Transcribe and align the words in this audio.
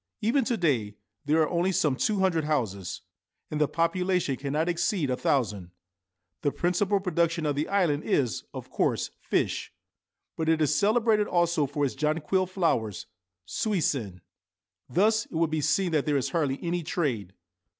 Even 0.21 0.43
to 0.45 0.57
day 0.57 0.95
there 1.25 1.43
are 1.43 1.49
only 1.49 1.71
some 1.71 1.95
two 1.95 2.21
hundred 2.21 2.45
houses, 2.45 3.01
and 3.51 3.61
the 3.61 3.67
population 3.67 4.35
cannot 4.35 4.67
exceed 4.67 5.11
a 5.11 5.15
thousand. 5.15 5.69
The 6.41 6.51
principal 6.51 6.99
production 6.99 7.45
of 7.45 7.55
the 7.55 7.67
island 7.67 8.03
is, 8.03 8.43
of 8.51 8.71
course, 8.71 9.11
fish; 9.21 9.71
but 10.35 10.49
it 10.49 10.59
is 10.59 10.73
celebrated 10.73 11.27
also 11.27 11.67
for 11.67 11.85
its 11.85 11.93
jonquil 11.93 12.47
flowers 12.47 13.05
(suisenn). 13.45 14.21
Thus 14.89 15.27
it 15.27 15.33
will 15.33 15.45
be 15.45 15.61
seen 15.61 15.91
that 15.91 16.07
there 16.07 16.17
is 16.17 16.29
hardly 16.31 16.57
any 16.63 16.81
trade. 16.81 17.33